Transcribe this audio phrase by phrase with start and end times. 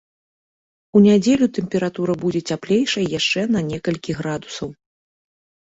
[0.99, 4.77] У нядзелю тэмпература будзе цяплейшая яшчэ на некалькі градусаў.